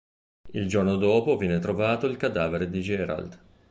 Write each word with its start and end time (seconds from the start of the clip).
Il 0.53 0.67
giorno 0.67 0.95
dopo 0.97 1.37
viene 1.37 1.59
trovato 1.59 2.07
il 2.07 2.17
cadavere 2.17 2.71
di 2.71 2.81
Gerald. 2.81 3.39